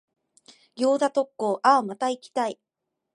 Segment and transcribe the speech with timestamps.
[0.77, 2.59] 餃子特講、あぁ、また行きたい。